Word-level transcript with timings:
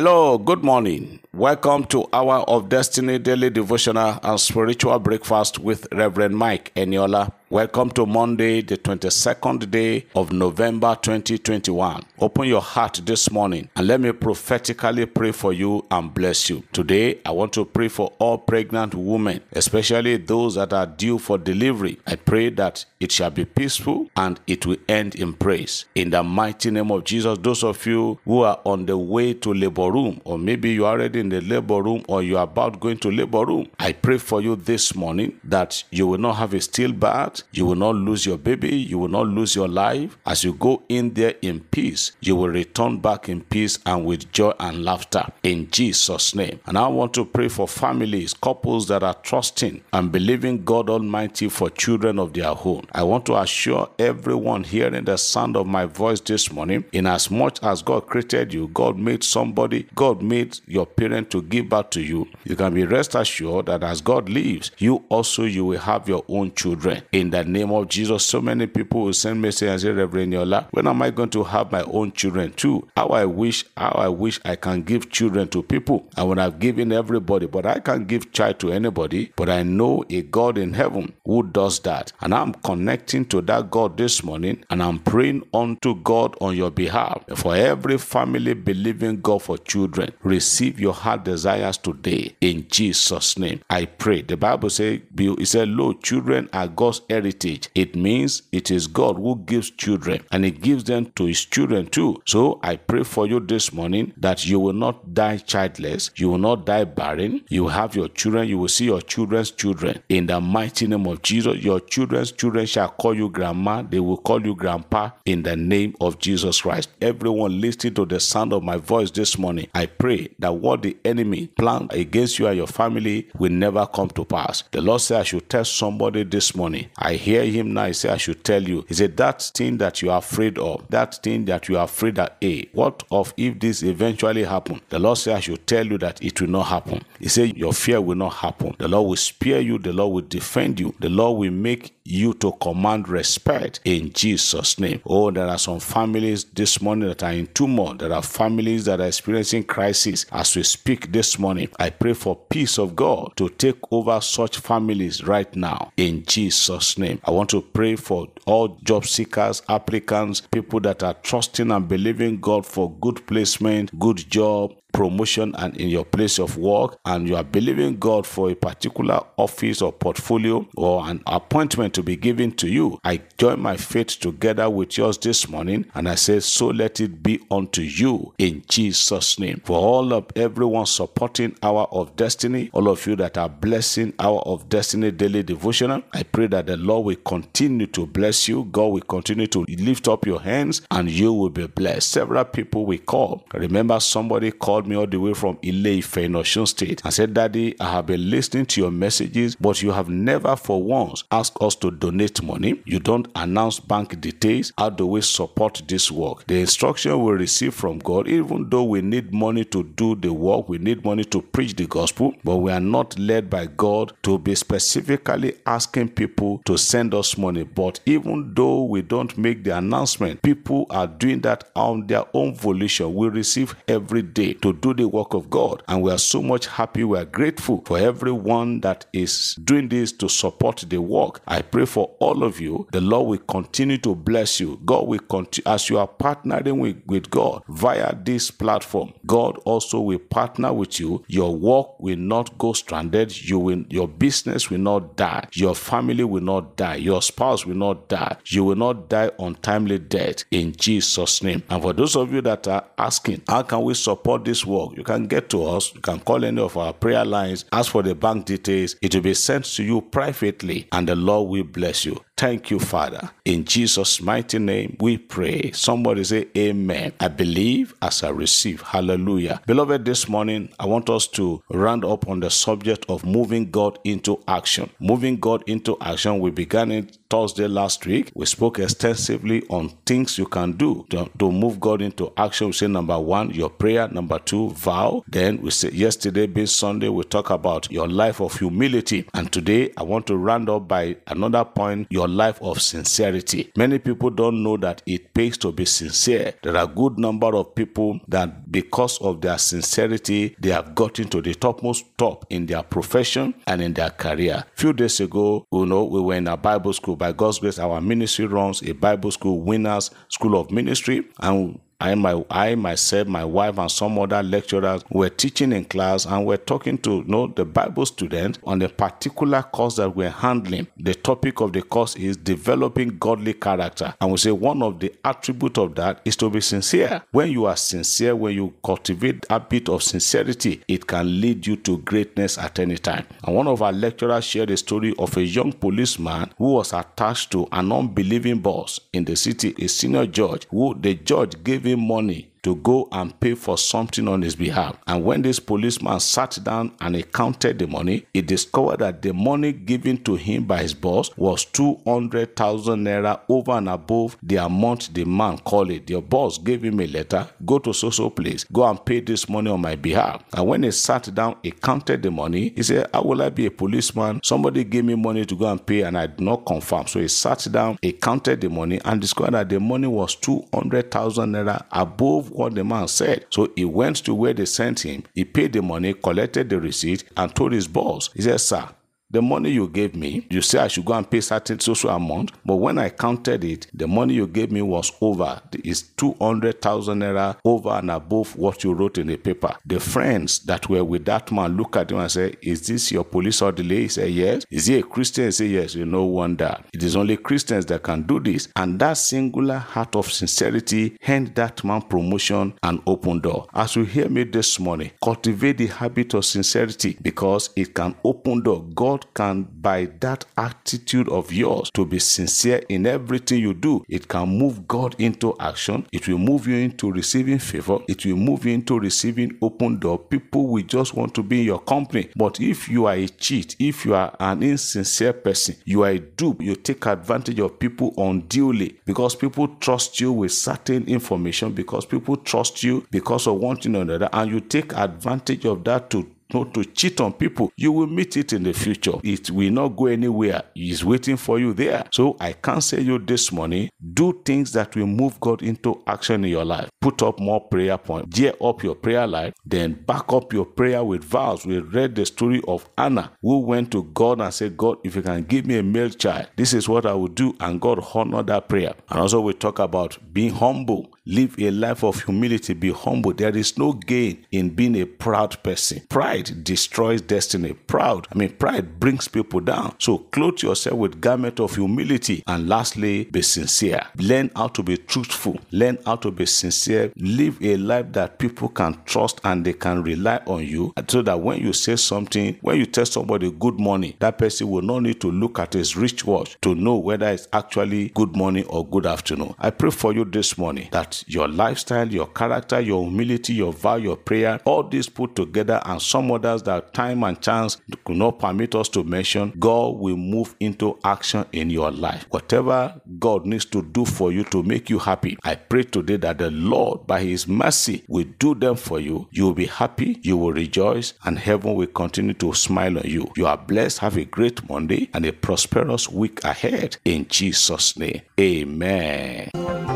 Hello, 0.00 0.38
good 0.38 0.64
morning. 0.64 1.20
Welcome 1.34 1.84
to 1.88 2.08
Hour 2.14 2.36
of 2.48 2.70
Destiny 2.70 3.18
Daily 3.18 3.50
Devotional 3.50 4.18
and 4.22 4.40
Spiritual 4.40 4.98
Breakfast 4.98 5.58
with 5.58 5.86
Reverend 5.92 6.38
Mike 6.38 6.72
Eniola. 6.74 7.32
Welcome 7.52 7.90
to 7.90 8.06
Monday, 8.06 8.60
the 8.60 8.76
22nd 8.76 9.72
day 9.72 10.06
of 10.14 10.30
November 10.30 10.96
2021. 11.02 12.04
Open 12.20 12.44
your 12.46 12.60
heart 12.60 13.00
this 13.04 13.28
morning 13.28 13.68
and 13.74 13.88
let 13.88 14.00
me 14.00 14.12
prophetically 14.12 15.04
pray 15.06 15.32
for 15.32 15.52
you 15.52 15.84
and 15.90 16.14
bless 16.14 16.48
you. 16.48 16.62
Today, 16.72 17.18
I 17.26 17.32
want 17.32 17.52
to 17.54 17.64
pray 17.64 17.88
for 17.88 18.12
all 18.20 18.38
pregnant 18.38 18.94
women, 18.94 19.40
especially 19.50 20.16
those 20.18 20.54
that 20.54 20.72
are 20.72 20.86
due 20.86 21.18
for 21.18 21.38
delivery. 21.38 21.98
I 22.06 22.14
pray 22.14 22.50
that 22.50 22.84
it 23.00 23.10
shall 23.10 23.30
be 23.30 23.44
peaceful 23.44 24.08
and 24.16 24.38
it 24.46 24.64
will 24.64 24.76
end 24.88 25.16
in 25.16 25.32
praise. 25.32 25.86
In 25.96 26.10
the 26.10 26.22
mighty 26.22 26.70
name 26.70 26.92
of 26.92 27.02
Jesus, 27.02 27.36
those 27.42 27.64
of 27.64 27.84
you 27.84 28.20
who 28.26 28.42
are 28.42 28.60
on 28.64 28.86
the 28.86 28.96
way 28.96 29.34
to 29.34 29.52
labor 29.52 29.90
room, 29.90 30.20
or 30.22 30.38
maybe 30.38 30.70
you 30.70 30.86
are 30.86 30.92
already 30.92 31.18
in 31.18 31.30
the 31.30 31.40
labor 31.40 31.82
room 31.82 32.04
or 32.06 32.22
you 32.22 32.36
are 32.38 32.44
about 32.44 32.78
going 32.78 32.98
to 32.98 33.10
labor 33.10 33.44
room, 33.44 33.66
I 33.80 33.90
pray 33.92 34.18
for 34.18 34.40
you 34.40 34.54
this 34.54 34.94
morning 34.94 35.40
that 35.42 35.82
you 35.90 36.06
will 36.06 36.18
not 36.18 36.34
have 36.34 36.54
a 36.54 36.58
stillbirth, 36.58 37.39
you 37.52 37.66
will 37.66 37.74
not 37.76 37.94
lose 37.94 38.26
your 38.26 38.38
baby, 38.38 38.76
you 38.76 38.98
will 38.98 39.08
not 39.08 39.26
lose 39.26 39.54
your 39.54 39.68
life. 39.68 40.16
As 40.26 40.44
you 40.44 40.54
go 40.54 40.82
in 40.88 41.14
there 41.14 41.34
in 41.42 41.60
peace, 41.60 42.12
you 42.20 42.36
will 42.36 42.48
return 42.48 42.98
back 42.98 43.28
in 43.28 43.42
peace 43.42 43.78
and 43.86 44.04
with 44.04 44.30
joy 44.32 44.52
and 44.60 44.84
laughter 44.84 45.24
in 45.42 45.70
Jesus' 45.70 46.34
name. 46.34 46.60
And 46.66 46.78
I 46.78 46.88
want 46.88 47.14
to 47.14 47.24
pray 47.24 47.48
for 47.48 47.66
families, 47.68 48.34
couples 48.34 48.88
that 48.88 49.02
are 49.02 49.14
trusting 49.14 49.82
and 49.92 50.12
believing 50.12 50.64
God 50.64 50.90
Almighty 50.90 51.48
for 51.48 51.70
children 51.70 52.18
of 52.18 52.32
their 52.32 52.54
own. 52.64 52.86
I 52.92 53.02
want 53.02 53.26
to 53.26 53.36
assure 53.36 53.90
everyone 53.98 54.64
hearing 54.64 55.04
the 55.04 55.16
sound 55.16 55.56
of 55.56 55.66
my 55.66 55.86
voice 55.86 56.20
this 56.20 56.50
morning, 56.52 56.84
in 56.92 57.06
as 57.06 57.30
much 57.30 57.62
as 57.62 57.82
God 57.82 58.06
created 58.06 58.52
you, 58.52 58.68
God 58.68 58.98
made 58.98 59.24
somebody, 59.24 59.88
God 59.94 60.22
made 60.22 60.58
your 60.66 60.86
parent 60.86 61.30
to 61.30 61.42
give 61.42 61.68
birth 61.68 61.90
to 61.90 62.00
you. 62.00 62.28
You 62.44 62.56
can 62.56 62.74
be 62.74 62.84
rest 62.84 63.14
assured 63.14 63.66
that 63.66 63.82
as 63.82 64.00
God 64.00 64.28
lives, 64.28 64.70
you 64.78 65.04
also 65.08 65.44
you 65.44 65.64
will 65.64 65.78
have 65.78 66.08
your 66.08 66.24
own 66.28 66.52
children. 66.54 67.02
In 67.12 67.29
the 67.30 67.44
name 67.44 67.70
of 67.72 67.88
Jesus, 67.88 68.24
so 68.24 68.40
many 68.40 68.66
people 68.66 69.02
will 69.02 69.12
send 69.12 69.40
message 69.40 69.68
and 69.68 69.80
say, 69.80 69.90
Reverend 69.90 70.32
Yola, 70.32 70.68
when 70.70 70.86
am 70.86 71.02
I 71.02 71.10
going 71.10 71.30
to 71.30 71.44
have 71.44 71.72
my 71.72 71.82
own 71.82 72.12
children 72.12 72.52
too? 72.52 72.88
How 72.96 73.08
I 73.08 73.24
wish, 73.24 73.64
how 73.76 73.90
I 73.92 74.08
wish 74.08 74.40
I 74.44 74.56
can 74.56 74.82
give 74.82 75.10
children 75.10 75.48
to 75.48 75.62
people. 75.62 76.08
I 76.16 76.22
would 76.22 76.38
have 76.38 76.58
given 76.58 76.92
everybody, 76.92 77.46
but 77.46 77.66
I 77.66 77.80
can't 77.80 78.06
give 78.06 78.32
child 78.32 78.58
to 78.60 78.72
anybody. 78.72 79.32
But 79.36 79.48
I 79.48 79.62
know 79.62 80.04
a 80.08 80.22
God 80.22 80.58
in 80.58 80.74
heaven 80.74 81.12
who 81.24 81.42
does 81.42 81.80
that. 81.80 82.12
And 82.20 82.34
I'm 82.34 82.54
connecting 82.54 83.24
to 83.26 83.40
that 83.42 83.70
God 83.70 83.96
this 83.96 84.22
morning 84.22 84.64
and 84.70 84.82
I'm 84.82 84.98
praying 84.98 85.46
unto 85.54 85.94
God 85.96 86.36
on 86.40 86.56
your 86.56 86.70
behalf. 86.70 87.22
For 87.34 87.54
every 87.54 87.98
family 87.98 88.54
believing 88.54 89.20
God 89.20 89.42
for 89.42 89.58
children, 89.58 90.12
receive 90.22 90.80
your 90.80 90.94
heart 90.94 91.24
desires 91.24 91.76
today 91.76 92.36
in 92.40 92.66
Jesus' 92.68 93.38
name. 93.38 93.60
I 93.70 93.86
pray. 93.86 94.22
The 94.22 94.36
Bible 94.36 94.70
says, 94.70 95.00
it 95.16 95.48
said, 95.48 95.68
Lo, 95.68 95.92
children 95.94 96.48
are 96.52 96.68
God's 96.68 97.02
heritage. 97.20 97.68
It 97.74 97.94
means 97.94 98.42
it 98.50 98.70
is 98.70 98.86
God 98.86 99.16
who 99.16 99.36
gives 99.44 99.70
children 99.70 100.24
and 100.32 100.44
He 100.44 100.50
gives 100.50 100.84
them 100.84 101.12
to 101.16 101.26
His 101.26 101.44
children 101.44 101.86
too. 101.86 102.22
So 102.26 102.58
I 102.62 102.76
pray 102.76 103.02
for 103.02 103.26
you 103.26 103.40
this 103.40 103.72
morning 103.72 104.12
that 104.16 104.46
you 104.46 104.58
will 104.58 104.72
not 104.72 105.12
die 105.14 105.36
childless, 105.38 106.10
you 106.16 106.30
will 106.30 106.38
not 106.38 106.64
die 106.64 106.84
barren, 106.84 107.42
you 107.48 107.68
have 107.68 107.94
your 107.94 108.08
children, 108.08 108.48
you 108.48 108.58
will 108.58 108.68
see 108.68 108.86
your 108.86 109.02
children's 109.02 109.50
children. 109.50 110.02
In 110.08 110.26
the 110.26 110.40
mighty 110.40 110.86
name 110.86 111.06
of 111.06 111.22
Jesus, 111.22 111.62
your 111.62 111.80
children's 111.80 112.32
children 112.32 112.66
shall 112.66 112.88
call 112.88 113.14
you 113.14 113.28
grandma, 113.28 113.82
they 113.82 114.00
will 114.00 114.16
call 114.16 114.44
you 114.44 114.54
grandpa 114.54 115.10
in 115.26 115.42
the 115.42 115.56
name 115.56 115.94
of 116.00 116.18
Jesus 116.18 116.62
Christ. 116.62 116.88
Everyone 117.02 117.60
listening 117.60 117.94
to 117.94 118.06
the 118.06 118.20
sound 118.20 118.52
of 118.52 118.62
my 118.62 118.78
voice 118.78 119.10
this 119.10 119.36
morning, 119.36 119.68
I 119.74 119.86
pray 119.86 120.28
that 120.38 120.54
what 120.54 120.82
the 120.82 120.96
enemy 121.04 121.48
planned 121.48 121.92
against 121.92 122.38
you 122.38 122.46
and 122.46 122.56
your 122.56 122.66
family 122.66 123.28
will 123.38 123.52
never 123.52 123.86
come 123.86 124.08
to 124.10 124.24
pass. 124.24 124.64
The 124.70 124.80
Lord 124.80 125.00
said, 125.02 125.20
I 125.20 125.22
should 125.24 125.48
tell 125.48 125.64
somebody 125.64 126.24
this 126.24 126.54
morning. 126.54 126.88
Hear 127.14 127.44
him 127.44 127.72
now. 127.74 127.86
He 127.86 127.92
said, 127.92 128.12
I 128.12 128.16
should 128.16 128.44
tell 128.44 128.62
you. 128.62 128.84
He 128.88 128.94
said, 128.94 129.16
That 129.16 129.42
thing 129.42 129.78
that 129.78 130.02
you 130.02 130.10
are 130.10 130.18
afraid 130.18 130.58
of, 130.58 130.86
that 130.88 131.22
thing 131.22 131.44
that 131.46 131.68
you 131.68 131.78
are 131.78 131.84
afraid 131.84 132.18
of, 132.18 132.30
A, 132.42 132.66
what 132.72 133.02
of 133.10 133.32
if 133.36 133.58
this 133.58 133.82
eventually 133.82 134.44
happen? 134.44 134.80
The 134.88 134.98
Lord 134.98 135.18
said, 135.18 135.36
I 135.36 135.40
should 135.40 135.66
tell 135.66 135.86
you 135.86 135.98
that 135.98 136.22
it 136.22 136.40
will 136.40 136.48
not 136.48 136.66
happen. 136.66 137.02
He 137.18 137.28
said, 137.28 137.56
Your 137.56 137.72
fear 137.72 138.00
will 138.00 138.16
not 138.16 138.34
happen. 138.34 138.74
The 138.78 138.88
Lord 138.88 139.08
will 139.08 139.16
spare 139.16 139.60
you. 139.60 139.78
The 139.78 139.92
Lord 139.92 140.12
will 140.14 140.28
defend 140.28 140.80
you. 140.80 140.94
The 141.00 141.08
Lord 141.08 141.38
will 141.38 141.52
make 141.52 141.94
you 142.10 142.34
to 142.34 142.52
command 142.52 143.08
respect 143.08 143.80
in 143.84 144.12
Jesus' 144.12 144.78
name. 144.78 145.00
Oh, 145.06 145.30
there 145.30 145.46
are 145.46 145.58
some 145.58 145.80
families 145.80 146.44
this 146.44 146.80
morning 146.80 147.08
that 147.08 147.22
are 147.22 147.32
in 147.32 147.46
turmoil. 147.48 147.94
There 147.94 148.12
are 148.12 148.22
families 148.22 148.84
that 148.86 149.00
are 149.00 149.06
experiencing 149.06 149.64
crisis 149.64 150.26
as 150.32 150.56
we 150.56 150.62
speak 150.62 151.12
this 151.12 151.38
morning. 151.38 151.68
I 151.78 151.90
pray 151.90 152.12
for 152.12 152.36
peace 152.36 152.78
of 152.78 152.96
God 152.96 153.32
to 153.36 153.48
take 153.48 153.78
over 153.90 154.20
such 154.20 154.58
families 154.58 155.24
right 155.24 155.54
now 155.54 155.92
in 155.96 156.24
Jesus' 156.24 156.98
name. 156.98 157.20
I 157.24 157.30
want 157.30 157.50
to 157.50 157.62
pray 157.62 157.96
for 157.96 158.28
all 158.46 158.68
job 158.82 159.06
seekers, 159.06 159.62
applicants, 159.68 160.42
people 160.50 160.80
that 160.80 161.02
are 161.02 161.14
trusting 161.14 161.70
and 161.70 161.88
believing 161.88 162.40
God 162.40 162.66
for 162.66 162.92
good 163.00 163.26
placement, 163.26 163.98
good 163.98 164.18
job, 164.30 164.74
promotion 164.92 165.54
and 165.58 165.76
in 165.76 165.88
your 165.88 166.04
place 166.04 166.38
of 166.38 166.56
work 166.56 166.98
and 167.04 167.28
you 167.28 167.36
are 167.36 167.44
believing 167.44 167.98
God 167.98 168.26
for 168.26 168.50
a 168.50 168.54
particular 168.54 169.20
office 169.36 169.82
or 169.82 169.92
portfolio 169.92 170.66
or 170.76 171.06
an 171.06 171.22
appointment 171.26 171.94
to 171.94 172.02
be 172.02 172.16
given 172.16 172.52
to 172.52 172.68
you, 172.68 172.98
I 173.04 173.22
join 173.38 173.60
my 173.60 173.76
faith 173.76 174.20
together 174.20 174.68
with 174.68 174.96
yours 174.98 175.18
this 175.18 175.48
morning 175.48 175.86
and 175.94 176.08
I 176.08 176.14
say, 176.14 176.40
so 176.40 176.68
let 176.68 177.00
it 177.00 177.22
be 177.22 177.40
unto 177.50 177.82
you 177.82 178.34
in 178.38 178.62
Jesus' 178.68 179.38
name. 179.38 179.62
For 179.64 179.78
all 179.78 180.12
of 180.12 180.26
everyone 180.36 180.86
supporting 180.86 181.56
Hour 181.62 181.86
of 181.90 182.16
Destiny, 182.16 182.70
all 182.72 182.88
of 182.88 183.06
you 183.06 183.16
that 183.16 183.38
are 183.38 183.48
blessing 183.48 184.12
Hour 184.18 184.40
of 184.40 184.68
Destiny 184.68 185.10
daily 185.10 185.42
devotional, 185.42 186.02
I 186.12 186.22
pray 186.22 186.46
that 186.48 186.66
the 186.66 186.76
Lord 186.76 187.06
will 187.06 187.16
continue 187.16 187.86
to 187.88 188.06
bless 188.06 188.48
you. 188.48 188.64
God 188.64 188.86
will 188.86 189.00
continue 189.00 189.46
to 189.48 189.64
lift 189.68 190.08
up 190.08 190.26
your 190.26 190.40
hands 190.40 190.82
and 190.90 191.10
you 191.10 191.32
will 191.32 191.50
be 191.50 191.66
blessed. 191.66 192.10
Several 192.10 192.44
people 192.44 192.86
will 192.86 192.98
call. 192.98 193.44
Remember 193.54 194.00
somebody 194.00 194.50
called 194.50 194.79
me 194.86 194.96
all 194.96 195.06
the 195.06 195.18
way 195.18 195.34
from 195.34 195.58
Ile-Ife 195.64 196.18
in 196.18 196.32
Osun 196.32 196.66
State 196.66 197.02
and 197.04 197.12
said, 197.12 197.34
Daddy, 197.34 197.74
I 197.80 197.92
have 197.92 198.06
been 198.06 198.30
listening 198.30 198.66
to 198.66 198.80
your 198.80 198.90
messages, 198.90 199.54
but 199.56 199.82
you 199.82 199.92
have 199.92 200.08
never 200.08 200.56
for 200.56 200.82
once 200.82 201.24
asked 201.30 201.56
us 201.60 201.74
to 201.76 201.90
donate 201.90 202.42
money. 202.42 202.80
You 202.84 203.00
don't 203.00 203.28
announce 203.34 203.80
bank 203.80 204.20
details. 204.20 204.72
How 204.78 204.90
do 204.90 205.06
we 205.06 205.20
support 205.20 205.82
this 205.88 206.10
work? 206.10 206.46
The 206.46 206.60
instruction 206.60 207.22
we 207.22 207.32
receive 207.32 207.74
from 207.74 207.98
God, 207.98 208.28
even 208.28 208.68
though 208.70 208.84
we 208.84 209.02
need 209.02 209.32
money 209.32 209.64
to 209.66 209.82
do 209.82 210.14
the 210.14 210.32
work, 210.32 210.68
we 210.68 210.78
need 210.78 211.04
money 211.04 211.24
to 211.24 211.42
preach 211.42 211.74
the 211.76 211.86
gospel, 211.86 212.34
but 212.44 212.56
we 212.56 212.72
are 212.72 212.80
not 212.80 213.18
led 213.18 213.50
by 213.50 213.66
God 213.66 214.12
to 214.22 214.38
be 214.38 214.54
specifically 214.54 215.54
asking 215.66 216.10
people 216.10 216.60
to 216.64 216.76
send 216.76 217.14
us 217.14 217.36
money. 217.36 217.64
But 217.64 218.00
even 218.06 218.52
though 218.54 218.84
we 218.84 219.02
don't 219.02 219.36
make 219.38 219.64
the 219.64 219.76
announcement, 219.76 220.42
people 220.42 220.86
are 220.90 221.06
doing 221.06 221.40
that 221.42 221.64
on 221.74 222.06
their 222.06 222.24
own 222.34 222.54
volition. 222.54 223.14
We 223.14 223.28
receive 223.28 223.74
every 223.88 224.22
day 224.22 224.54
to 224.54 224.69
do 224.72 224.94
the 224.94 225.08
work 225.08 225.34
of 225.34 225.50
God. 225.50 225.82
And 225.88 226.02
we 226.02 226.10
are 226.10 226.18
so 226.18 226.42
much 226.42 226.66
happy. 226.66 227.04
We 227.04 227.18
are 227.18 227.24
grateful 227.24 227.82
for 227.86 227.98
everyone 227.98 228.80
that 228.80 229.06
is 229.12 229.56
doing 229.64 229.88
this 229.88 230.12
to 230.12 230.28
support 230.28 230.84
the 230.88 230.98
work. 230.98 231.40
I 231.46 231.62
pray 231.62 231.84
for 231.86 232.14
all 232.20 232.42
of 232.42 232.60
you. 232.60 232.86
The 232.92 233.00
Lord 233.00 233.28
will 233.28 233.38
continue 233.38 233.98
to 233.98 234.14
bless 234.14 234.60
you. 234.60 234.80
God 234.84 235.06
will 235.06 235.18
continue, 235.20 235.70
as 235.70 235.88
you 235.90 235.98
are 235.98 236.08
partnering 236.08 236.78
with, 236.78 237.02
with 237.06 237.30
God 237.30 237.62
via 237.68 238.14
this 238.14 238.50
platform, 238.50 239.12
God 239.26 239.58
also 239.64 240.00
will 240.00 240.18
partner 240.18 240.72
with 240.72 241.00
you. 241.00 241.24
Your 241.28 241.54
work 241.54 241.98
will 242.00 242.16
not 242.16 242.58
go 242.58 242.72
stranded. 242.72 243.48
You 243.48 243.58
will, 243.58 243.84
your 243.88 244.08
business 244.08 244.70
will 244.70 244.78
not 244.78 245.16
die. 245.16 245.48
Your 245.54 245.74
family 245.74 246.24
will 246.24 246.42
not 246.42 246.76
die. 246.76 246.96
Your 246.96 247.22
spouse 247.22 247.66
will 247.66 247.76
not 247.76 248.08
die. 248.08 248.36
You 248.46 248.64
will 248.64 248.76
not 248.76 249.08
die 249.08 249.30
untimely 249.38 249.98
death 249.98 250.44
in 250.50 250.72
Jesus' 250.76 251.42
name. 251.42 251.62
And 251.68 251.82
for 251.82 251.92
those 251.92 252.16
of 252.16 252.32
you 252.32 252.40
that 252.42 252.66
are 252.68 252.84
asking, 252.98 253.42
how 253.48 253.62
can 253.62 253.82
we 253.82 253.94
support 253.94 254.44
this 254.44 254.59
work? 254.66 254.96
You 254.96 255.04
can 255.04 255.26
get 255.26 255.48
to 255.50 255.64
us. 255.64 255.94
You 255.94 256.00
can 256.00 256.20
call 256.20 256.44
any 256.44 256.60
of 256.60 256.76
our 256.76 256.92
prayer 256.92 257.24
lines. 257.24 257.64
Ask 257.72 257.90
for 257.92 258.02
the 258.02 258.14
bank 258.14 258.46
details. 258.46 258.96
It 259.02 259.14
will 259.14 259.22
be 259.22 259.34
sent 259.34 259.64
to 259.76 259.82
you 259.82 260.00
privately, 260.00 260.88
and 260.92 261.08
the 261.08 261.16
Lord 261.16 261.50
will 261.50 261.64
bless 261.64 262.04
you. 262.04 262.20
Thank 262.40 262.70
you, 262.70 262.80
Father. 262.80 263.32
In 263.44 263.66
Jesus' 263.66 264.22
mighty 264.22 264.58
name, 264.58 264.96
we 264.98 265.18
pray. 265.18 265.72
Somebody 265.72 266.24
say, 266.24 266.46
Amen. 266.56 267.12
I 267.20 267.28
believe 267.28 267.92
as 268.00 268.22
I 268.22 268.30
receive. 268.30 268.80
Hallelujah. 268.80 269.60
Beloved, 269.66 270.06
this 270.06 270.26
morning, 270.26 270.72
I 270.80 270.86
want 270.86 271.10
us 271.10 271.26
to 271.26 271.62
round 271.68 272.02
up 272.02 272.28
on 272.28 272.40
the 272.40 272.48
subject 272.48 273.04
of 273.10 273.26
moving 273.26 273.70
God 273.70 273.98
into 274.04 274.42
action. 274.48 274.88
Moving 275.00 275.36
God 275.36 275.62
into 275.66 275.98
action, 276.00 276.38
we 276.40 276.50
began 276.50 276.90
it 276.90 277.18
Thursday 277.28 277.68
last 277.68 278.06
week. 278.06 278.32
We 278.34 278.46
spoke 278.46 278.78
extensively 278.78 279.62
on 279.68 279.90
things 280.06 280.38
you 280.38 280.46
can 280.46 280.72
do 280.72 281.06
to, 281.10 281.30
to 281.38 281.52
move 281.52 281.78
God 281.78 282.00
into 282.02 282.32
action. 282.36 282.68
We 282.68 282.72
say 282.72 282.86
number 282.86 283.18
one, 283.18 283.50
your 283.50 283.70
prayer. 283.70 284.08
Number 284.08 284.38
two, 284.38 284.70
vow. 284.70 285.24
Then 285.28 285.60
we 285.60 285.70
say 285.70 285.90
yesterday, 285.90 286.46
being 286.46 286.66
Sunday, 286.66 287.08
we 287.08 287.22
talk 287.24 287.50
about 287.50 287.90
your 287.92 288.08
life 288.08 288.40
of 288.40 288.58
humility. 288.58 289.26
And 289.34 289.52
today, 289.52 289.92
I 289.98 290.02
want 290.02 290.26
to 290.28 290.36
round 290.36 290.70
up 290.70 290.88
by 290.88 291.16
another 291.28 291.64
point, 291.64 292.08
your 292.10 292.29
life 292.36 292.60
of 292.62 292.80
sincerity. 292.80 293.72
Many 293.76 293.98
people 293.98 294.30
don't 294.30 294.62
know 294.62 294.76
that 294.78 295.02
it 295.06 295.34
pays 295.34 295.58
to 295.58 295.72
be 295.72 295.84
sincere. 295.84 296.54
There 296.62 296.76
are 296.76 296.84
a 296.84 296.94
good 296.94 297.18
number 297.18 297.54
of 297.54 297.74
people 297.74 298.20
that 298.28 298.70
because 298.70 299.18
of 299.20 299.40
their 299.40 299.58
sincerity, 299.58 300.56
they 300.58 300.70
have 300.70 300.94
gotten 300.94 301.28
to 301.28 301.40
the 301.40 301.54
topmost 301.54 302.04
top 302.16 302.46
in 302.50 302.66
their 302.66 302.82
profession 302.82 303.54
and 303.66 303.82
in 303.82 303.94
their 303.94 304.10
career. 304.10 304.64
A 304.66 304.80
few 304.80 304.92
days 304.92 305.20
ago, 305.20 305.66
you 305.72 305.86
know, 305.86 306.04
we 306.04 306.20
were 306.20 306.34
in 306.34 306.48
a 306.48 306.56
Bible 306.56 306.92
school 306.92 307.16
by 307.16 307.32
God's 307.32 307.58
grace, 307.58 307.78
our 307.78 308.00
ministry 308.00 308.46
runs 308.46 308.82
a 308.82 308.92
Bible 308.92 309.30
school, 309.30 309.60
Winners 309.60 310.10
School 310.28 310.58
of 310.58 310.70
Ministry, 310.70 311.28
and 311.40 311.78
I, 312.00 312.14
my, 312.14 312.42
I 312.50 312.74
myself, 312.74 313.28
my 313.28 313.44
wife, 313.44 313.78
and 313.78 313.90
some 313.90 314.18
other 314.18 314.42
lecturers 314.42 315.04
were 315.10 315.28
teaching 315.28 315.72
in 315.72 315.84
class 315.84 316.24
and 316.24 316.46
we're 316.46 316.56
talking 316.56 316.96
to 316.98 317.16
you 317.16 317.24
know, 317.26 317.46
the 317.48 317.64
Bible 317.64 318.06
students 318.06 318.58
on 318.64 318.80
a 318.82 318.88
particular 318.88 319.62
course 319.62 319.96
that 319.96 320.16
we're 320.16 320.30
handling. 320.30 320.86
The 320.96 321.14
topic 321.14 321.60
of 321.60 321.72
the 321.72 321.82
course 321.82 322.16
is 322.16 322.36
developing 322.36 323.18
godly 323.18 323.52
character. 323.52 324.14
And 324.20 324.32
we 324.32 324.38
say 324.38 324.50
one 324.50 324.82
of 324.82 324.98
the 325.00 325.12
attributes 325.24 325.78
of 325.78 325.94
that 325.96 326.20
is 326.24 326.36
to 326.36 326.48
be 326.48 326.60
sincere. 326.60 327.22
When 327.32 327.50
you 327.50 327.66
are 327.66 327.76
sincere, 327.76 328.34
when 328.34 328.54
you 328.54 328.74
cultivate 328.82 329.44
a 329.50 329.60
bit 329.60 329.88
of 329.88 330.02
sincerity, 330.02 330.82
it 330.88 331.06
can 331.06 331.40
lead 331.40 331.66
you 331.66 331.76
to 331.76 331.98
greatness 331.98 332.56
at 332.56 332.78
any 332.78 332.96
time. 332.96 333.26
And 333.44 333.54
one 333.54 333.68
of 333.68 333.82
our 333.82 333.92
lecturers 333.92 334.44
shared 334.44 334.70
a 334.70 334.76
story 334.76 335.14
of 335.18 335.36
a 335.36 335.42
young 335.42 335.72
policeman 335.72 336.50
who 336.56 336.72
was 336.74 336.92
attached 336.92 337.50
to 337.52 337.68
an 337.72 337.92
unbelieving 337.92 338.58
boss 338.60 339.00
in 339.12 339.24
the 339.24 339.36
city, 339.36 339.74
a 339.78 339.86
senior 339.86 340.26
judge, 340.26 340.66
who 340.70 340.94
the 340.98 341.14
judge 341.14 341.62
gave 341.62 341.84
him 341.84 341.89
money 341.96 342.49
to 342.62 342.76
go 342.76 343.08
and 343.12 343.38
pay 343.40 343.54
for 343.54 343.78
something 343.78 344.28
on 344.28 344.42
his 344.42 344.54
behalf. 344.56 344.96
And 345.06 345.24
when 345.24 345.42
this 345.42 345.60
policeman 345.60 346.20
sat 346.20 346.58
down 346.62 346.92
and 347.00 347.16
he 347.16 347.22
counted 347.22 347.78
the 347.78 347.86
money, 347.86 348.26
he 348.34 348.42
discovered 348.42 348.98
that 349.00 349.22
the 349.22 349.32
money 349.32 349.72
given 349.72 350.22
to 350.24 350.36
him 350.36 350.64
by 350.64 350.82
his 350.82 350.94
boss 350.94 351.30
was 351.36 351.64
200,000 351.64 353.04
naira 353.04 353.40
over 353.48 353.72
and 353.72 353.88
above 353.88 354.36
the 354.42 354.56
amount 354.56 355.12
the 355.14 355.24
man 355.24 355.58
called 355.58 355.90
it. 355.90 356.06
The 356.06 356.20
boss 356.20 356.58
gave 356.58 356.84
him 356.84 357.00
a 357.00 357.06
letter, 357.06 357.48
go 357.64 357.78
to 357.78 357.92
social 357.92 358.30
place, 358.30 358.64
go 358.64 358.88
and 358.88 359.04
pay 359.04 359.20
this 359.20 359.48
money 359.48 359.70
on 359.70 359.80
my 359.80 359.96
behalf. 359.96 360.42
And 360.52 360.66
when 360.66 360.82
he 360.82 360.90
sat 360.90 361.34
down, 361.34 361.56
he 361.62 361.70
counted 361.70 362.22
the 362.22 362.30
money. 362.30 362.72
He 362.76 362.82
said, 362.82 363.08
How 363.12 363.22
will 363.22 363.42
I 363.42 363.48
be 363.50 363.66
a 363.66 363.70
policeman? 363.70 364.40
Somebody 364.42 364.84
gave 364.84 365.04
me 365.04 365.14
money 365.14 365.44
to 365.44 365.54
go 365.54 365.70
and 365.70 365.84
pay 365.84 366.02
and 366.02 366.16
I 366.16 366.26
did 366.26 366.40
not 366.40 366.66
confirm. 366.66 367.06
So 367.06 367.20
he 367.20 367.28
sat 367.28 367.66
down, 367.70 367.98
he 368.02 368.12
counted 368.12 368.60
the 368.60 368.68
money 368.68 369.00
and 369.04 369.20
discovered 369.20 369.54
that 369.54 369.68
the 369.68 369.80
money 369.80 370.06
was 370.06 370.34
200,000 370.36 371.52
naira 371.52 371.84
above 371.92 372.49
what 372.50 372.74
the 372.74 372.84
man 372.84 373.08
said. 373.08 373.46
So 373.50 373.72
he 373.76 373.84
went 373.84 374.16
to 374.24 374.34
where 374.34 374.52
they 374.52 374.66
sent 374.66 375.00
him. 375.00 375.24
He 375.34 375.44
paid 375.44 375.72
the 375.72 375.82
money, 375.82 376.14
collected 376.14 376.68
the 376.68 376.80
receipt, 376.80 377.24
and 377.36 377.54
told 377.54 377.72
his 377.72 377.88
boss, 377.88 378.30
he 378.34 378.42
said, 378.42 378.60
Sir, 378.60 378.88
the 379.30 379.40
money 379.42 379.70
you 379.70 379.88
gave 379.88 380.14
me, 380.14 380.46
you 380.50 380.60
say 380.62 380.78
I 380.78 380.88
should 380.88 381.04
go 381.04 381.12
and 381.12 381.28
pay 381.30 381.40
certain 381.40 381.78
social 381.80 382.10
amount, 382.10 382.52
but 382.64 382.76
when 382.76 382.98
I 382.98 383.10
counted 383.10 383.64
it, 383.64 383.86
the 383.94 384.08
money 384.08 384.34
you 384.34 384.46
gave 384.46 384.72
me 384.72 384.82
was 384.82 385.12
over. 385.20 385.60
It's 385.72 386.02
200,000 386.02 387.20
naira 387.20 387.56
over 387.64 387.90
and 387.90 388.10
above 388.10 388.56
what 388.56 388.82
you 388.84 388.92
wrote 388.92 389.18
in 389.18 389.28
the 389.28 389.36
paper. 389.36 389.74
The 389.86 390.00
friends 390.00 390.60
that 390.60 390.88
were 390.88 391.04
with 391.04 391.24
that 391.26 391.52
man 391.52 391.76
look 391.76 391.96
at 391.96 392.10
him 392.10 392.18
and 392.18 392.30
say, 392.30 392.54
Is 392.62 392.86
this 392.86 393.12
your 393.12 393.24
police 393.24 393.62
orderly? 393.62 394.02
He 394.02 394.08
said, 394.08 394.30
Yes. 394.30 394.64
Is 394.70 394.86
he 394.86 394.98
a 394.98 395.02
Christian? 395.02 395.46
He 395.46 395.50
said, 395.52 395.70
Yes. 395.70 395.94
You 395.94 396.06
no 396.06 396.24
wonder. 396.24 396.76
It 396.92 397.02
is 397.02 397.16
only 397.16 397.36
Christians 397.36 397.86
that 397.86 398.02
can 398.02 398.22
do 398.22 398.40
this. 398.40 398.68
And 398.76 398.98
that 399.00 399.14
singular 399.14 399.78
heart 399.78 400.16
of 400.16 400.30
sincerity 400.32 401.16
hand 401.20 401.54
that 401.54 401.84
man 401.84 402.02
promotion 402.02 402.74
and 402.82 403.00
open 403.06 403.40
door. 403.40 403.66
As 403.74 403.96
you 403.96 404.04
hear 404.04 404.28
me 404.28 404.44
this 404.44 404.78
morning, 404.80 405.12
cultivate 405.22 405.78
the 405.78 405.86
habit 405.86 406.34
of 406.34 406.44
sincerity 406.44 407.16
because 407.22 407.70
it 407.76 407.94
can 407.94 408.14
open 408.24 408.62
door. 408.62 408.84
God 408.94 409.19
God 409.20 409.34
can, 409.34 409.62
by 409.62 410.06
that 410.20 410.44
attitude 410.56 411.28
of 411.28 411.52
yours, 411.52 411.90
to 411.94 412.04
be 412.04 412.18
sincere 412.18 412.82
in 412.88 413.06
everything 413.06 413.60
you 413.60 413.74
do, 413.74 414.04
it 414.08 414.28
can 414.28 414.48
move 414.48 414.86
God 414.88 415.14
into 415.18 415.54
action. 415.58 416.06
It 416.12 416.28
will 416.28 416.38
move 416.38 416.66
you 416.66 416.76
into 416.76 417.12
receiving 417.12 417.58
favor. 417.58 417.98
It 418.08 418.24
will 418.24 418.36
move 418.36 418.64
you 418.64 418.72
into 418.72 418.98
receiving 418.98 419.58
open 419.60 419.98
door. 419.98 420.18
People 420.18 420.68
will 420.68 420.82
just 420.82 421.14
want 421.14 421.34
to 421.34 421.42
be 421.42 421.60
in 421.60 421.66
your 421.66 421.80
company. 421.80 422.30
But 422.36 422.60
if 422.60 422.88
you 422.88 423.06
are 423.06 423.14
a 423.14 423.28
cheat, 423.28 423.76
if 423.78 424.04
you 424.04 424.14
are 424.14 424.34
an 424.40 424.62
insincere 424.62 425.32
person, 425.32 425.76
you 425.84 426.02
are 426.02 426.10
a 426.10 426.18
dupe, 426.18 426.62
you 426.62 426.76
take 426.76 427.06
advantage 427.06 427.60
of 427.60 427.78
people 427.78 428.14
unduly 428.16 428.98
because 429.04 429.34
people 429.34 429.68
trust 429.80 430.20
you 430.20 430.32
with 430.32 430.52
certain 430.52 431.06
information, 431.06 431.72
because 431.72 432.06
people 432.06 432.36
trust 432.36 432.82
you 432.82 433.06
because 433.10 433.46
of 433.46 433.56
one 433.56 433.76
thing 433.76 433.96
or 433.96 434.02
another, 434.02 434.28
and 434.32 434.50
you 434.50 434.60
take 434.60 434.92
advantage 434.94 435.64
of 435.64 435.84
that 435.84 436.10
to 436.10 436.30
not 436.52 436.74
to 436.74 436.84
cheat 436.84 437.20
on 437.20 437.32
people, 437.32 437.72
you 437.76 437.92
will 437.92 438.06
meet 438.06 438.36
it 438.36 438.52
in 438.52 438.62
the 438.62 438.72
future. 438.72 439.14
It 439.22 439.50
will 439.50 439.70
not 439.70 439.88
go 439.96 440.06
anywhere. 440.06 440.62
It's 440.74 441.04
waiting 441.04 441.36
for 441.36 441.58
you 441.58 441.72
there. 441.72 442.04
So 442.12 442.36
I 442.40 442.52
counsel 442.52 443.00
you 443.00 443.18
this 443.18 443.52
morning, 443.52 443.90
do 444.14 444.40
things 444.44 444.72
that 444.72 444.94
will 444.96 445.06
move 445.06 445.38
God 445.40 445.62
into 445.62 446.02
action 446.06 446.44
in 446.44 446.50
your 446.50 446.64
life. 446.64 446.88
Put 447.00 447.22
up 447.22 447.38
more 447.40 447.60
prayer 447.60 447.98
points. 447.98 448.36
Gear 448.36 448.54
up 448.60 448.82
your 448.82 448.94
prayer 448.94 449.26
life. 449.26 449.54
Then 449.64 449.94
back 449.94 450.32
up 450.32 450.52
your 450.52 450.66
prayer 450.66 451.02
with 451.02 451.24
vows. 451.24 451.64
We 451.64 451.78
read 451.78 452.14
the 452.14 452.26
story 452.26 452.60
of 452.68 452.88
Anna 452.98 453.32
who 453.40 453.60
went 453.60 453.90
to 453.92 454.04
God 454.04 454.40
and 454.40 454.52
said, 454.52 454.76
God, 454.76 454.98
if 455.04 455.16
you 455.16 455.22
can 455.22 455.44
give 455.44 455.66
me 455.66 455.78
a 455.78 455.82
male 455.82 456.10
child, 456.10 456.48
this 456.56 456.74
is 456.74 456.88
what 456.88 457.06
I 457.06 457.14
will 457.14 457.28
do. 457.28 457.56
And 457.60 457.80
God 457.80 458.04
honored 458.14 458.48
that 458.48 458.68
prayer. 458.68 458.94
And 459.08 459.20
also 459.20 459.40
we 459.40 459.54
talk 459.54 459.78
about 459.78 460.18
being 460.32 460.52
humble. 460.52 461.10
Live 461.30 461.54
a 461.60 461.70
life 461.70 462.02
of 462.02 462.24
humility. 462.24 462.74
Be 462.74 462.90
humble. 462.90 463.32
There 463.32 463.56
is 463.56 463.78
no 463.78 463.92
gain 463.92 464.44
in 464.50 464.70
being 464.70 464.96
a 465.00 465.04
proud 465.06 465.62
person. 465.62 466.02
Pride 466.08 466.64
destroys 466.64 467.20
destiny. 467.20 467.72
Proud, 467.72 468.26
I 468.32 468.34
mean, 468.34 468.50
pride 468.50 468.98
brings 468.98 469.28
people 469.28 469.60
down. 469.60 469.94
So 470.00 470.18
clothe 470.18 470.60
yourself 470.60 470.98
with 470.98 471.20
garment 471.20 471.60
of 471.60 471.76
humility. 471.76 472.42
And 472.48 472.68
lastly, 472.68 473.26
be 473.26 473.42
sincere. 473.42 474.02
Learn 474.16 474.50
how 474.56 474.66
to 474.68 474.82
be 474.82 474.96
truthful. 474.96 475.56
Learn 475.70 475.98
how 476.04 476.16
to 476.16 476.32
be 476.32 476.46
sincere. 476.46 477.12
Live 477.14 477.62
a 477.62 477.76
life 477.76 478.10
that 478.10 478.40
people 478.40 478.68
can 478.68 479.00
trust 479.04 479.40
and 479.44 479.64
they 479.64 479.74
can 479.74 480.02
rely 480.02 480.40
on 480.46 480.66
you. 480.66 480.92
So 481.06 481.22
that 481.22 481.40
when 481.40 481.60
you 481.60 481.72
say 481.72 481.94
something, 481.94 482.58
when 482.60 482.76
you 482.76 482.86
tell 482.86 483.06
somebody 483.06 483.52
good 483.52 483.78
morning, 483.78 484.14
that 484.18 484.36
person 484.36 484.68
will 484.68 484.82
not 484.82 485.04
need 485.04 485.20
to 485.20 485.30
look 485.30 485.60
at 485.60 485.74
his 485.74 485.96
wristwatch 485.96 486.60
to 486.62 486.74
know 486.74 486.96
whether 486.96 487.28
it's 487.28 487.46
actually 487.52 488.08
good 488.08 488.34
morning 488.34 488.64
or 488.66 488.84
good 488.84 489.06
afternoon. 489.06 489.54
I 489.60 489.70
pray 489.70 489.90
for 489.90 490.12
you 490.12 490.24
this 490.24 490.58
morning 490.58 490.88
that 490.90 491.19
your 491.26 491.48
lifestyle, 491.48 492.08
your 492.08 492.26
character, 492.28 492.80
your 492.80 493.02
humility, 493.02 493.54
your 493.54 493.72
vow, 493.72 493.96
your 493.96 494.16
prayer, 494.16 494.60
all 494.64 494.82
these 494.82 495.08
put 495.08 495.34
together, 495.34 495.80
and 495.84 496.00
some 496.00 496.30
others 496.30 496.62
that 496.64 496.94
time 496.94 497.22
and 497.24 497.40
chance 497.40 497.78
could 498.04 498.16
not 498.16 498.38
permit 498.38 498.74
us 498.74 498.88
to 498.90 499.04
mention, 499.04 499.52
God 499.58 499.96
will 499.96 500.16
move 500.16 500.54
into 500.60 500.98
action 501.04 501.44
in 501.52 501.70
your 501.70 501.90
life. 501.90 502.26
Whatever 502.30 503.00
God 503.18 503.46
needs 503.46 503.64
to 503.66 503.82
do 503.82 504.04
for 504.04 504.32
you 504.32 504.44
to 504.44 504.62
make 504.62 504.90
you 504.90 504.98
happy, 504.98 505.38
I 505.42 505.54
pray 505.56 505.84
today 505.84 506.16
that 506.18 506.38
the 506.38 506.50
Lord, 506.50 507.06
by 507.06 507.22
His 507.22 507.46
mercy, 507.46 508.04
will 508.08 508.26
do 508.38 508.54
them 508.54 508.76
for 508.76 509.00
you. 509.00 509.28
You 509.30 509.44
will 509.44 509.54
be 509.54 509.66
happy, 509.66 510.18
you 510.22 510.36
will 510.36 510.52
rejoice, 510.52 511.14
and 511.24 511.38
heaven 511.38 511.74
will 511.74 511.86
continue 511.86 512.34
to 512.34 512.52
smile 512.54 512.98
on 512.98 513.04
you. 513.04 513.30
You 513.36 513.46
are 513.46 513.58
blessed. 513.58 513.98
Have 513.98 514.16
a 514.16 514.24
great 514.24 514.68
Monday 514.68 515.10
and 515.14 515.24
a 515.26 515.32
prosperous 515.32 516.08
week 516.08 516.44
ahead. 516.44 516.96
In 517.04 517.26
Jesus' 517.28 517.96
name, 517.96 518.22
amen 518.38 519.89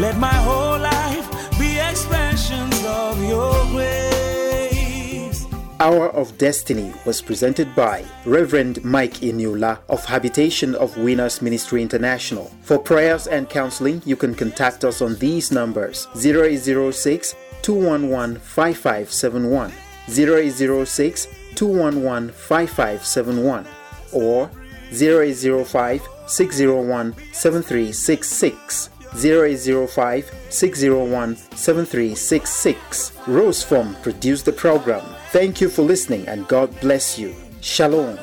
let 0.00 0.18
my 0.18 0.32
whole 0.32 0.78
life 0.78 1.58
be 1.58 1.78
expressions 1.78 2.84
of 2.84 3.22
your 3.22 3.52
grace. 3.66 5.46
Hour 5.80 6.10
of 6.10 6.36
Destiny 6.38 6.92
was 7.04 7.22
presented 7.22 7.74
by 7.74 8.04
Reverend 8.24 8.84
Mike 8.84 9.14
Eniola 9.22 9.78
of 9.88 10.04
Habitation 10.04 10.74
of 10.76 10.96
Winners 10.96 11.42
Ministry 11.42 11.82
International. 11.82 12.50
For 12.62 12.78
prayers 12.78 13.26
and 13.26 13.48
counseling, 13.48 14.02
you 14.04 14.16
can 14.16 14.34
contact 14.34 14.84
us 14.84 15.00
on 15.00 15.16
these 15.16 15.52
numbers 15.52 16.08
0806 16.16 17.34
211 17.62 18.40
5571, 18.40 19.72
0806 20.08 21.28
211 21.54 22.30
5571 22.30 23.66
or 24.12 24.50
0805 24.92 26.08
601 26.26 27.14
7366. 27.32 28.90
0805 29.16 30.30
601 30.50 31.36
7366. 31.36 33.12
Rose 33.26 33.62
Form 33.62 33.96
produced 34.02 34.44
the 34.44 34.52
program. 34.52 35.04
Thank 35.30 35.60
you 35.60 35.68
for 35.68 35.82
listening 35.82 36.26
and 36.28 36.46
God 36.48 36.78
bless 36.80 37.18
you. 37.18 37.34
Shalom. 37.60 38.18